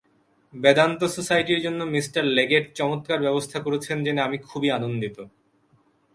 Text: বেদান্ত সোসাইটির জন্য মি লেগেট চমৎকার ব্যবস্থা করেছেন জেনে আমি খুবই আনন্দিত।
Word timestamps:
বেদান্ত 0.53 1.01
সোসাইটির 1.15 1.59
জন্য 1.61 1.79
মি 1.83 1.99
লেগেট 2.37 2.65
চমৎকার 2.75 3.19
ব্যবস্থা 3.21 3.57
করেছেন 3.59 3.97
জেনে 4.03 4.21
আমি 4.21 4.37
খুবই 4.47 4.69
আনন্দিত। 4.71 5.17